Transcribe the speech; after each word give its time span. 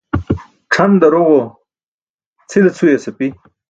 C̣ʰan 0.73 0.91
daroġo 1.01 1.39
cʰile 2.49 2.69
cʰuyas 2.77 3.05
api. 3.09 3.27